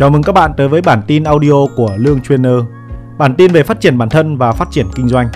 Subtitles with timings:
[0.00, 2.52] Chào mừng các bạn tới với bản tin audio của Lương Trainer.
[3.18, 5.28] Bản tin về phát triển bản thân và phát triển kinh doanh.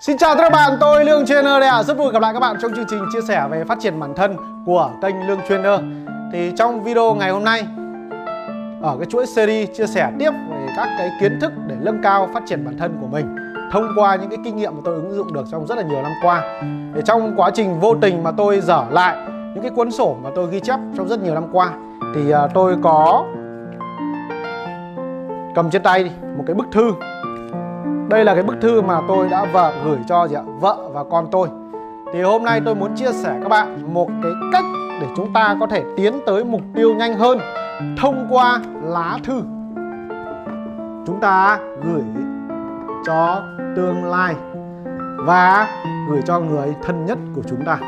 [0.00, 1.76] Xin chào tất cả các bạn, tôi Lương Trainer đây ạ.
[1.76, 1.82] À.
[1.82, 4.14] Rất vui gặp lại các bạn trong chương trình chia sẻ về phát triển bản
[4.16, 5.80] thân của kênh Lương Trainer.
[6.32, 7.66] Thì trong video ngày hôm nay
[8.82, 12.28] ở cái chuỗi series chia sẻ tiếp về các cái kiến thức để nâng cao
[12.34, 13.36] phát triển bản thân của mình
[13.72, 16.02] thông qua những cái kinh nghiệm mà tôi ứng dụng được trong rất là nhiều
[16.02, 16.62] năm qua.
[16.94, 20.30] Để trong quá trình vô tình mà tôi dở lại những cái cuốn sổ mà
[20.34, 21.72] tôi ghi chép trong rất nhiều năm qua
[22.14, 23.24] thì à, tôi có
[25.54, 26.92] cầm trên tay một cái bức thư.
[28.08, 30.42] Đây là cái bức thư mà tôi đã vợ gửi cho gì ạ?
[30.60, 31.48] Vợ và con tôi.
[32.12, 34.64] Thì hôm nay tôi muốn chia sẻ các bạn một cái cách
[35.00, 37.38] để chúng ta có thể tiến tới mục tiêu nhanh hơn
[37.98, 39.42] thông qua lá thư.
[41.06, 42.02] Chúng ta gửi
[43.06, 43.42] cho
[43.76, 44.34] tương lai
[45.26, 45.68] và
[46.10, 47.78] gửi cho người thân nhất của chúng ta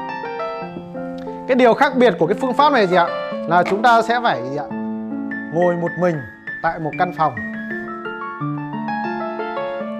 [1.48, 3.06] cái điều khác biệt của cái phương pháp này gì ạ?
[3.48, 4.64] Là chúng ta sẽ phải gì ạ?
[5.54, 6.16] Ngồi một mình
[6.62, 7.34] tại một căn phòng.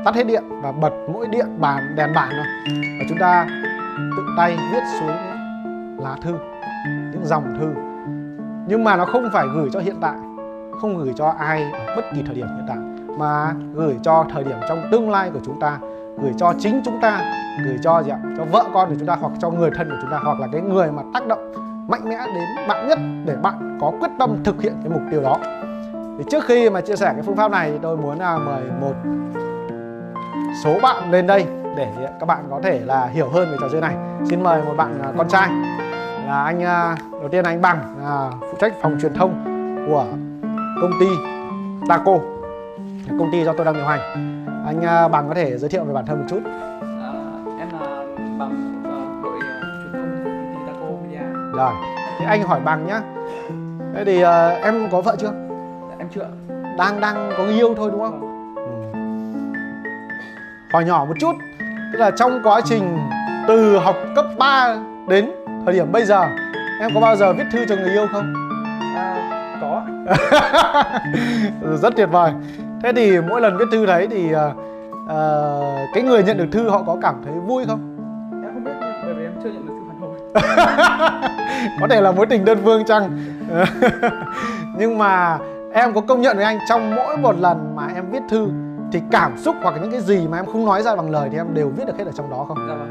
[0.05, 2.75] Tắt hết điện và bật mỗi điện bàn, đèn bàn thôi.
[2.99, 3.47] Và chúng ta
[4.17, 5.17] tự tay viết xuống
[6.03, 6.35] lá thư,
[7.13, 7.69] những dòng thư.
[8.69, 10.15] Nhưng mà nó không phải gửi cho hiện tại,
[10.81, 12.77] không gửi cho ai ở bất kỳ thời điểm hiện tại,
[13.19, 15.79] mà gửi cho thời điểm trong tương lai của chúng ta,
[16.23, 17.21] gửi cho chính chúng ta
[17.65, 18.19] gửi cho gì ạ?
[18.37, 20.47] Cho vợ con của chúng ta hoặc cho người thân của chúng ta hoặc là
[20.53, 21.53] cái người mà tác động
[21.89, 25.23] mạnh mẽ đến bạn nhất để bạn có quyết tâm thực hiện cái mục tiêu
[25.23, 25.39] đó.
[26.19, 28.63] Thì trước khi mà chia sẻ cái phương pháp này thì tôi muốn là mời
[28.81, 28.95] một
[30.65, 33.81] số bạn lên đây để các bạn có thể là hiểu hơn về trò chơi
[33.81, 33.95] này.
[34.25, 35.49] Xin mời một bạn à, con trai.
[36.27, 39.45] Là anh à, đầu tiên là anh bằng là phụ trách phòng truyền thông
[39.89, 40.05] của
[40.81, 41.07] công ty
[41.89, 42.19] Taco.
[43.19, 44.01] Công ty do tôi đang điều hành.
[44.67, 46.41] Anh à, bằng có thể giới thiệu về bản thân một chút
[48.49, 51.25] bằng đội truyền thông công ty Taco Media
[51.57, 51.73] rồi
[52.19, 53.01] thì anh hỏi bằng nhá.
[53.95, 55.33] Thế thì uh, em có vợ chưa?
[55.91, 56.27] Dạ, em chưa
[56.79, 58.21] đang đang có người yêu thôi đúng không?
[60.73, 61.33] Hỏi nhỏ một chút.
[61.93, 62.99] Tức là trong quá trình
[63.49, 64.77] từ học cấp 3
[65.09, 65.31] đến
[65.65, 66.27] thời điểm bây giờ
[66.81, 68.35] em có bao giờ viết thư cho người yêu không?
[68.97, 69.83] À, có
[71.83, 72.33] rất tuyệt vời.
[72.83, 74.57] Thế thì mỗi lần viết thư đấy thì uh,
[75.95, 77.94] cái người nhận được thư họ có cảm thấy vui không
[81.81, 83.19] có thể là mối tình đơn phương chăng
[84.79, 85.39] nhưng mà
[85.73, 88.49] em có công nhận với anh trong mỗi một lần mà em viết thư
[88.93, 91.37] thì cảm xúc hoặc những cái gì mà em không nói ra bằng lời thì
[91.37, 92.59] em đều viết được hết ở trong đó không?
[92.69, 92.91] Dạ vâng.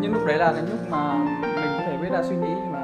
[0.00, 2.78] Nhưng lúc đấy là cái lúc mà mình có thể viết ra suy nghĩ mà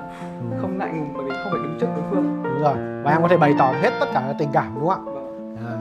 [0.60, 2.42] không ngại ngùng bởi vì không phải đứng trước đối phương.
[2.44, 3.02] Đúng rồi.
[3.04, 5.12] Và em có thể bày tỏ hết tất cả tình cảm đúng không ạ?
[5.14, 5.56] Vâng.
[5.66, 5.74] À.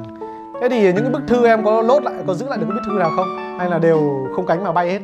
[0.61, 2.75] Thế thì những cái bức thư em có lốt lại, có giữ lại được cái
[2.75, 3.57] bức thư nào không?
[3.59, 4.99] Hay là đều không cánh mà bay hết?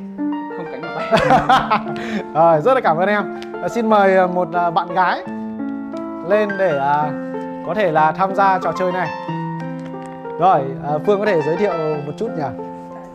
[2.34, 3.42] rồi, rất là cảm ơn em.
[3.62, 5.24] À, xin mời à, một à, bạn gái
[6.30, 7.12] lên để à,
[7.68, 9.10] có thể là tham gia trò chơi này.
[10.40, 11.72] Rồi, à, Phương có thể giới thiệu
[12.06, 12.44] một chút nhỉ?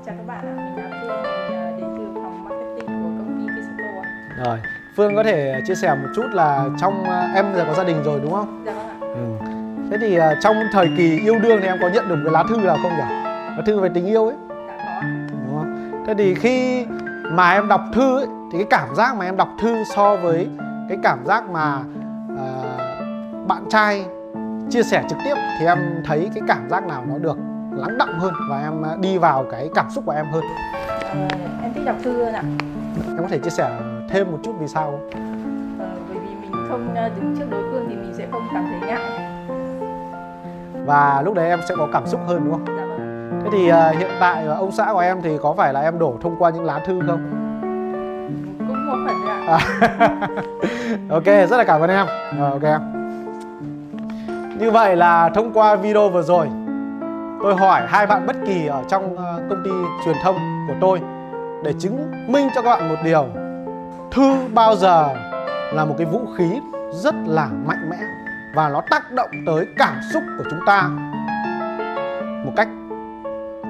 [0.06, 3.54] Chào các bạn ạ, mình là Phương, mình đến từ phòng marketing của công ty
[3.54, 4.58] Visato Rồi,
[4.96, 7.04] Phương có thể chia sẻ một chút là trong
[7.34, 8.62] em giờ có gia đình rồi đúng không?
[8.66, 8.96] Dạ vâng ạ.
[9.00, 9.46] Ừ.
[9.90, 12.56] Thế thì trong thời kỳ yêu đương thì em có nhận được cái lá thư
[12.56, 13.14] nào không nhỉ?
[13.56, 14.36] Lá thư về tình yêu ấy.
[14.68, 15.02] Dạ có.
[15.30, 16.04] Đúng không?
[16.06, 16.86] Thế thì khi
[17.30, 20.48] mà em đọc thư ấy, thì cái cảm giác mà em đọc thư so với
[20.88, 21.80] cái cảm giác mà
[22.32, 24.06] uh, bạn trai
[24.70, 27.36] chia sẻ trực tiếp thì em thấy cái cảm giác nào nó được
[27.72, 30.42] lắng động hơn và em à, đi vào cái cảm xúc của em hơn
[31.12, 31.28] ờ,
[31.62, 32.42] em thích đọc thư hơn ạ
[33.06, 33.80] em có thể chia sẻ
[34.10, 35.10] thêm một chút vì sao không?
[35.78, 38.66] Ờ, bởi vì mình không à, đứng trước đối phương thì mình sẽ không cảm
[38.70, 39.00] thấy ngại
[40.86, 42.76] và lúc đấy em sẽ có cảm xúc hơn đúng không?
[42.76, 42.87] Dạ.
[43.50, 46.14] Thế thì uh, hiện tại ông xã của em thì có phải là em đổ
[46.20, 47.20] thông qua những lá thư không?
[48.58, 49.58] Cũng một phần ạ.
[49.98, 50.28] À.
[51.10, 52.06] ok, rất là cảm ơn em.
[52.38, 52.98] Rồi, ok em.
[54.58, 56.48] Như vậy là thông qua video vừa rồi
[57.42, 59.70] Tôi hỏi hai bạn bất kỳ ở trong ờ, công ty
[60.04, 61.00] truyền thông của tôi
[61.64, 63.26] Để chứng minh cho các bạn một điều
[64.10, 65.08] Thư bao giờ
[65.72, 66.60] là một cái vũ khí
[66.92, 67.96] rất là mạnh mẽ
[68.54, 70.82] Và nó tác động tới cảm xúc của chúng ta
[72.44, 72.68] Một cách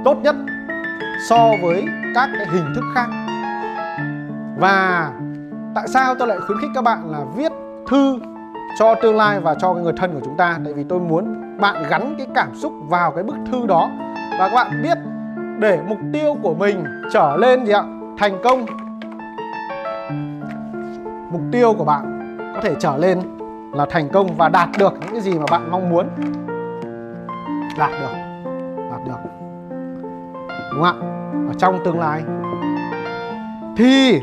[0.05, 0.37] tốt nhất
[1.29, 1.85] so với
[2.15, 3.06] các cái hình thức khác.
[4.59, 5.11] Và
[5.75, 7.53] tại sao tôi lại khuyến khích các bạn là viết
[7.89, 8.19] thư
[8.79, 10.59] cho tương lai và cho cái người thân của chúng ta?
[10.65, 13.91] Tại vì tôi muốn bạn gắn cái cảm xúc vào cái bức thư đó.
[14.39, 14.99] Và các bạn biết
[15.59, 17.83] để mục tiêu của mình trở lên gì ạ?
[18.19, 18.67] Thành công.
[21.33, 22.19] Mục tiêu của bạn
[22.55, 23.19] có thể trở lên
[23.73, 26.09] là thành công và đạt được những cái gì mà bạn mong muốn.
[27.79, 27.99] Đạt được.
[27.99, 28.28] đạt được
[30.73, 31.49] đúng không ạ?
[31.49, 32.23] Ở trong tương lai.
[33.76, 34.20] Thì,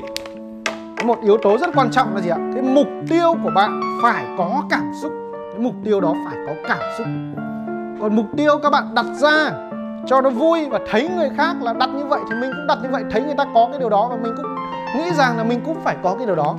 [1.03, 2.37] một yếu tố rất quan trọng là gì ạ?
[2.53, 5.11] Cái mục tiêu của bạn phải có cảm xúc.
[5.51, 7.07] Cái mục tiêu đó phải có cảm xúc.
[8.01, 9.51] Còn mục tiêu các bạn đặt ra
[10.07, 12.77] cho nó vui và thấy người khác là đặt như vậy thì mình cũng đặt
[12.83, 14.55] như vậy, thấy người ta có cái điều đó và mình cũng
[14.97, 16.55] nghĩ rằng là mình cũng phải có cái điều đó.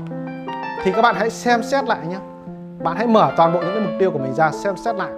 [0.84, 2.16] Thì các bạn hãy xem xét lại nhé
[2.84, 5.10] bạn hãy mở toàn bộ những cái mục tiêu của mình ra, xem xét lại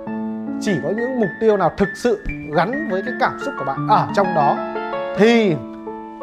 [0.60, 3.88] chỉ có những mục tiêu nào thực sự gắn với cái cảm xúc của bạn
[3.88, 4.56] ở trong đó,
[5.18, 5.54] thì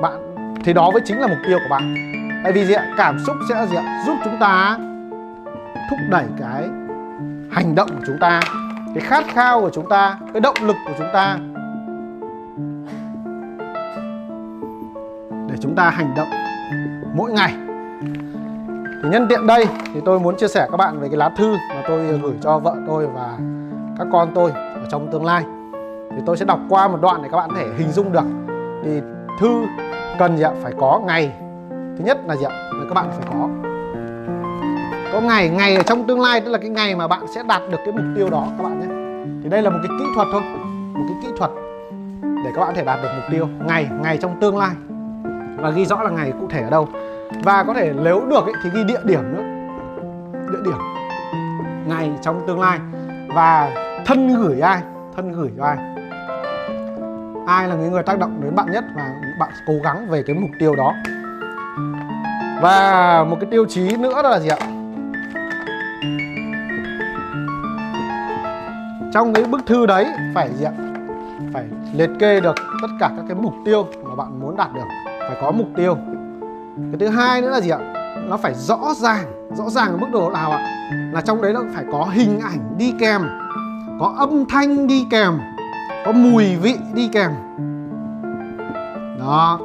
[0.02, 1.96] bạn, thì đó mới chính là mục tiêu của bạn.
[2.44, 2.94] Tại vì gì ạ?
[2.98, 4.04] Cảm xúc sẽ gì ạ?
[4.06, 4.78] Giúp chúng ta
[5.90, 6.62] thúc đẩy cái
[7.52, 8.40] hành động của chúng ta,
[8.96, 11.38] cái khát khao của chúng ta, cái động lực của chúng ta
[15.50, 16.28] để chúng ta hành động
[17.16, 17.54] mỗi ngày.
[19.04, 21.54] Thì nhân tiện đây thì tôi muốn chia sẻ các bạn về cái lá thư
[21.70, 23.38] mà tôi gửi cho vợ tôi và
[23.98, 25.44] các con tôi ở trong tương lai.
[26.12, 28.24] Thì tôi sẽ đọc qua một đoạn để các bạn có thể hình dung được.
[28.84, 29.02] Thì
[29.40, 29.66] thư
[30.20, 30.52] cần gì ạ?
[30.64, 31.32] Phải có ngày.
[31.70, 32.52] Thứ nhất là gì ạ?
[32.52, 33.48] Là các bạn phải có.
[35.14, 35.50] Có ngày.
[35.50, 37.92] Ngày ở trong tương lai tức là cái ngày mà bạn sẽ đạt được cái
[37.92, 38.88] mục tiêu đó các bạn nhé.
[39.44, 40.42] Thì đây là một cái kỹ thuật thôi.
[40.94, 41.52] Một cái kỹ thuật
[42.22, 43.48] để các bạn có thể đạt được mục tiêu.
[43.68, 43.88] Ngày.
[44.04, 44.76] Ngày trong tương lai.
[45.58, 46.88] Và ghi rõ là ngày cụ thể ở đâu.
[47.44, 49.44] Và có thể nếu được ấy, thì ghi địa điểm nữa.
[50.52, 50.80] Địa điểm.
[51.88, 52.80] Ngày trong tương lai.
[53.36, 53.72] Và
[54.06, 54.82] thân gửi ai,
[55.16, 55.78] thân gửi cho ai.
[57.48, 60.36] Ai là người người tác động đến bạn nhất và bạn cố gắng về cái
[60.36, 60.94] mục tiêu đó?
[62.62, 64.58] Và một cái tiêu chí nữa đó là gì ạ?
[69.14, 70.72] Trong cái bức thư đấy phải gì ạ?
[71.54, 74.88] Phải liệt kê được tất cả các cái mục tiêu mà bạn muốn đạt được,
[75.20, 75.98] phải có mục tiêu.
[76.92, 77.80] Cái thứ hai nữa là gì ạ?
[78.28, 80.60] Nó phải rõ ràng rõ ràng ở mức độ nào ạ?
[81.14, 83.22] Là trong đấy nó phải có hình ảnh đi kèm
[84.00, 85.40] có âm thanh đi kèm,
[86.06, 87.32] có mùi vị đi kèm.
[89.20, 89.60] Đó.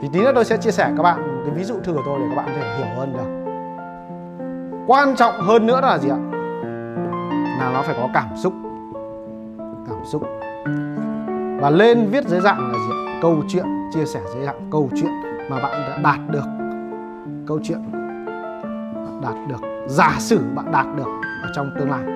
[0.00, 2.18] Thì tí nữa tôi sẽ chia sẻ các bạn cái ví dụ thư của tôi
[2.20, 3.44] để các bạn có thể hiểu hơn được.
[4.86, 6.16] Quan trọng hơn nữa là gì ạ?
[7.58, 8.52] Là nó phải có cảm xúc.
[9.88, 10.22] Cảm xúc.
[11.60, 13.18] Và lên viết dưới dạng là gì ạ?
[13.22, 13.64] câu chuyện,
[13.94, 15.10] chia sẻ dưới dạng câu chuyện
[15.50, 16.44] mà bạn đã đạt được.
[17.46, 17.78] Câu chuyện
[19.22, 19.86] đạt được.
[19.86, 21.08] Giả sử bạn đạt được
[21.42, 22.13] ở trong tương lai.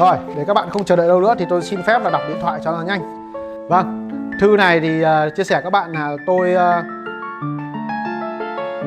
[0.00, 2.22] Rồi để các bạn không chờ đợi lâu nữa thì tôi xin phép là đọc
[2.28, 3.32] điện thoại cho nó nhanh.
[3.68, 4.10] Vâng
[4.40, 6.84] thư này thì uh, chia sẻ các bạn là tôi uh,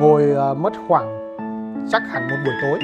[0.00, 1.14] ngồi uh, mất khoảng
[1.90, 2.78] chắc hẳn một buổi tối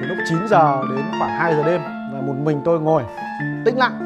[0.00, 1.80] từ lúc 9 giờ đến khoảng 2 giờ đêm
[2.12, 3.02] và một mình tôi ngồi
[3.64, 3.98] tĩnh lặng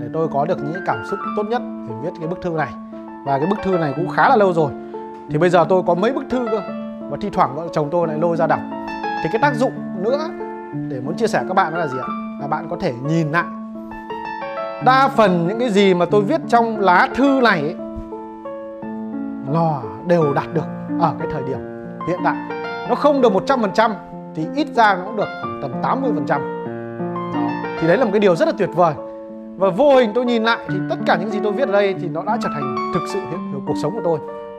[0.00, 2.72] để tôi có được những cảm xúc tốt nhất để viết cái bức thư này.
[3.26, 4.72] Và cái bức thư này cũng khá là lâu rồi.
[5.30, 6.60] Thì bây giờ tôi có mấy bức thư cơ
[7.10, 8.60] và thi thoảng vợ chồng tôi lại lôi ra đọc.
[9.22, 9.72] Thì cái tác dụng
[10.02, 10.28] nữa
[10.88, 12.23] để muốn chia sẻ các bạn đó là gì ạ?
[12.44, 13.44] Là bạn có thể nhìn lại.
[14.84, 17.74] Đa phần những cái gì mà tôi viết trong lá thư này ấy,
[19.52, 20.64] nó đều đạt được
[21.00, 21.58] ở cái thời điểm
[22.08, 22.36] hiện tại.
[22.88, 23.90] Nó không được 100%
[24.34, 26.26] thì ít ra nó cũng được khoảng tầm 80%
[27.34, 27.48] đó.
[27.80, 28.94] thì đấy là một cái điều rất là tuyệt vời.
[29.56, 31.94] Và vô hình tôi nhìn lại thì tất cả những gì tôi viết ở đây
[32.00, 34.18] thì nó đã trở thành thực sự hiện cuộc sống của tôi.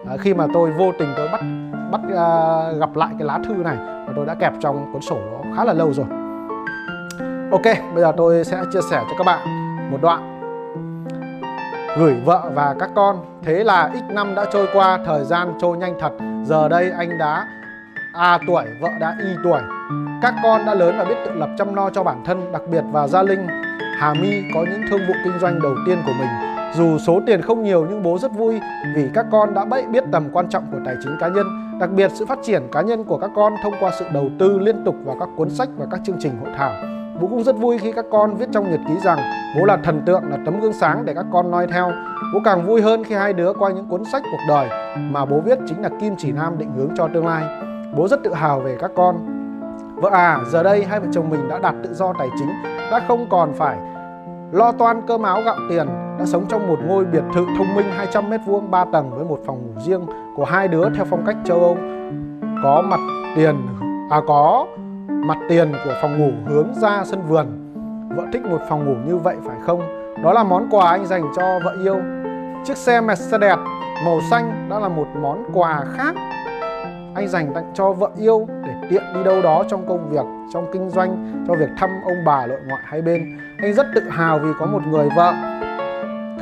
[0.09, 1.41] À, khi mà tôi vô tình tôi bắt
[1.91, 5.17] bắt uh, gặp lại cái lá thư này và tôi đã kẹp trong cuốn sổ
[5.31, 6.24] nó khá là lâu rồi
[7.55, 9.39] ok bây giờ tôi sẽ chia sẻ cho các bạn
[9.91, 10.31] một đoạn
[11.97, 15.77] gửi vợ và các con thế là x năm đã trôi qua thời gian trôi
[15.77, 16.11] nhanh thật
[16.45, 17.47] giờ đây anh đã
[18.15, 19.59] A tuổi, vợ đã Y tuổi.
[20.21, 22.83] Các con đã lớn và biết tự lập chăm lo cho bản thân, đặc biệt
[22.91, 23.47] và Gia Linh,
[23.97, 26.29] Hà My có những thương vụ kinh doanh đầu tiên của mình.
[26.73, 28.59] Dù số tiền không nhiều nhưng bố rất vui
[28.95, 31.47] vì các con đã bậy biết tầm quan trọng của tài chính cá nhân,
[31.79, 34.59] đặc biệt sự phát triển cá nhân của các con thông qua sự đầu tư
[34.59, 36.94] liên tục vào các cuốn sách và các chương trình hội thảo.
[37.21, 39.19] Bố cũng rất vui khi các con viết trong nhật ký rằng
[39.57, 41.91] bố là thần tượng, là tấm gương sáng để các con noi theo.
[42.33, 45.39] Bố càng vui hơn khi hai đứa qua những cuốn sách cuộc đời mà bố
[45.39, 47.43] viết chính là kim chỉ nam định hướng cho tương lai.
[47.95, 49.15] Bố rất tự hào về các con.
[49.95, 52.49] Vợ à, giờ đây hai vợ chồng mình đã đạt tự do tài chính,
[52.91, 53.77] đã không còn phải
[54.51, 55.87] lo toan cơm áo gạo tiền,
[56.19, 59.25] đã sống trong một ngôi biệt thự thông minh 200 mét vuông 3 tầng với
[59.25, 60.05] một phòng ngủ riêng
[60.35, 61.77] của hai đứa theo phong cách châu Âu.
[62.63, 62.99] Có mặt
[63.35, 63.55] tiền
[64.09, 64.65] à có
[65.25, 67.47] mặt tiền của phòng ngủ hướng ra sân vườn.
[68.15, 69.81] Vợ thích một phòng ngủ như vậy phải không?
[70.23, 71.97] Đó là món quà anh dành cho vợ yêu.
[72.65, 73.57] Chiếc xe Mercedes
[74.05, 76.15] màu xanh đã là một món quà khác
[77.15, 80.65] anh dành tặng cho vợ yêu để tiện đi đâu đó trong công việc, trong
[80.73, 83.37] kinh doanh, cho việc thăm ông bà nội ngoại hai bên.
[83.61, 85.33] Anh rất tự hào vì có một người vợ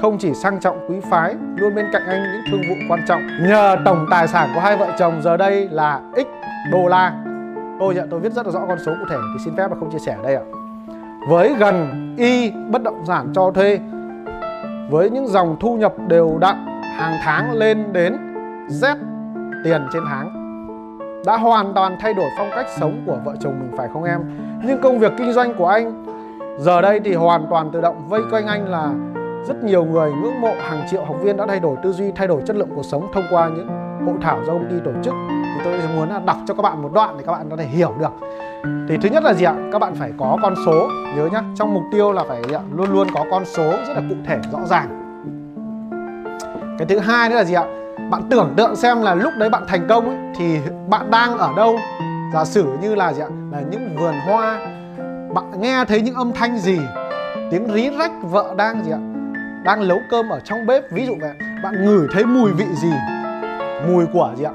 [0.01, 3.21] không chỉ sang trọng quý phái, luôn bên cạnh anh những thương vụ quan trọng.
[3.47, 6.27] Nhờ tổng tài sản của hai vợ chồng giờ đây là x
[6.71, 7.13] đô la.
[7.79, 9.75] Tôi nhận tôi viết rất là rõ con số cụ thể thì xin phép là
[9.79, 10.43] không chia sẻ ở đây ạ.
[11.29, 11.87] Với gần
[12.17, 13.79] y bất động sản cho thuê
[14.89, 16.65] với những dòng thu nhập đều đặn
[16.97, 18.17] hàng tháng lên đến
[18.67, 18.95] Z
[19.63, 20.43] tiền trên tháng
[21.25, 24.21] đã hoàn toàn thay đổi phong cách sống của vợ chồng mình phải không em?
[24.65, 26.05] Nhưng công việc kinh doanh của anh
[26.59, 28.91] giờ đây thì hoàn toàn tự động vây quanh anh là
[29.47, 32.27] rất nhiều người ngưỡng mộ hàng triệu học viên đã thay đổi tư duy, thay
[32.27, 33.67] đổi chất lượng cuộc sống thông qua những
[34.05, 35.13] hội thảo do công ty tổ chức.
[35.29, 37.65] Thì tôi muốn là đọc cho các bạn một đoạn để các bạn có thể
[37.65, 38.11] hiểu được.
[38.89, 39.55] Thì thứ nhất là gì ạ?
[39.71, 41.41] Các bạn phải có con số, nhớ nhá.
[41.55, 42.61] Trong mục tiêu là phải gì ạ?
[42.75, 44.99] luôn luôn có con số rất là cụ thể rõ ràng.
[46.77, 47.63] Cái thứ hai nữa là gì ạ?
[48.11, 51.49] Bạn tưởng tượng xem là lúc đấy bạn thành công ấy, thì bạn đang ở
[51.55, 51.79] đâu?
[52.33, 53.27] Giả sử như là gì ạ?
[53.51, 54.59] Là những vườn hoa
[55.33, 56.79] bạn nghe thấy những âm thanh gì
[57.51, 58.99] tiếng rí rách vợ đang gì ạ
[59.63, 61.31] đang nấu cơm ở trong bếp ví dụ vậy
[61.63, 62.91] bạn ngửi thấy mùi vị gì
[63.87, 64.51] mùi của gì ạ?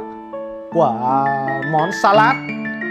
[0.73, 2.37] Của à, món salad.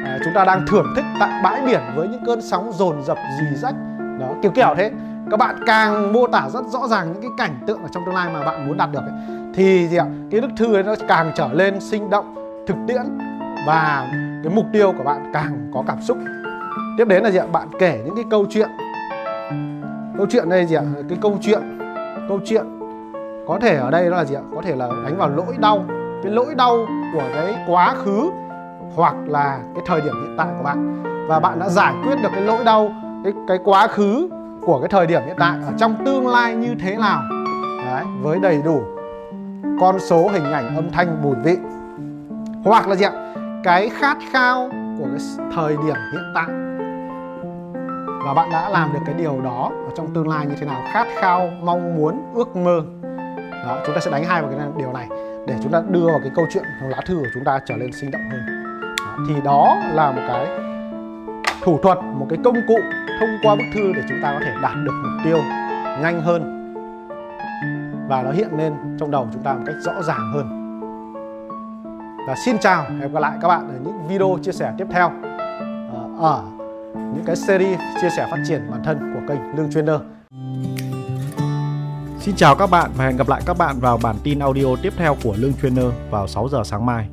[0.06, 3.18] À, chúng ta đang thưởng thức tại bãi biển với những cơn sóng dồn dập
[3.40, 3.76] dì rách
[4.20, 4.92] đó kiểu kiểu thế.
[5.32, 8.16] Các bạn càng mô tả rất rõ ràng những cái cảnh tượng ở trong tương
[8.16, 9.12] lai mà bạn muốn đạt được ấy,
[9.54, 10.06] thì gì ạ?
[10.32, 12.36] Cái bức thư ấy nó càng trở lên sinh động
[12.68, 13.18] thực tiễn
[13.68, 14.08] và
[14.44, 16.18] cái mục tiêu của bạn càng có cảm xúc.
[16.98, 17.46] Tiếp đến là gì ạ?
[17.52, 18.70] Bạn kể những cái câu chuyện.
[20.18, 20.84] Câu chuyện đây gì ạ?
[21.10, 21.80] Cái câu chuyện
[22.30, 22.66] câu chuyện
[23.48, 24.42] có thể ở đây đó là gì ạ?
[24.56, 25.86] Có thể là đánh vào lỗi đau
[26.24, 28.30] cái lỗi đau của cái quá khứ
[28.96, 31.04] hoặc là cái thời điểm hiện tại của bạn.
[31.28, 32.92] Và bạn đã giải quyết được cái lỗi đau,
[33.24, 34.30] cái cái quá khứ
[34.62, 37.22] của cái thời điểm hiện tại ở trong tương lai như thế nào.
[37.86, 38.82] Đấy, với đầy đủ
[39.82, 41.58] con số hình ảnh âm thanh mùi vị.
[42.64, 43.34] Hoặc là gì ạ?
[43.64, 44.70] Cái khát khao
[45.00, 46.46] của cái thời điểm hiện tại.
[48.26, 50.82] Và bạn đã làm được cái điều đó ở trong tương lai như thế nào?
[50.92, 52.82] Khát khao, mong muốn, ước mơ.
[53.66, 55.08] Đó, chúng ta sẽ đánh hai vào cái điều này
[55.48, 57.76] để chúng ta đưa vào cái câu chuyện trong lá thư của chúng ta trở
[57.76, 58.46] nên sinh động hơn.
[58.98, 60.48] Đó, thì đó là một cái
[61.64, 62.78] thủ thuật một cái công cụ
[63.20, 65.38] thông qua bức thư để chúng ta có thể đạt được mục tiêu
[66.02, 66.54] nhanh hơn.
[68.10, 70.48] Và nó hiện lên trong đầu chúng ta một cách rõ ràng hơn.
[72.28, 75.12] Và xin chào hẹn gặp lại các bạn ở những video chia sẻ tiếp theo
[75.94, 76.44] ờ, ở
[76.96, 79.96] những cái series chia sẻ phát triển bản thân của kênh Lương Trainer.
[82.28, 84.94] Xin chào các bạn và hẹn gặp lại các bạn vào bản tin audio tiếp
[84.98, 87.08] theo của Lương Trainer vào 6 giờ sáng mai.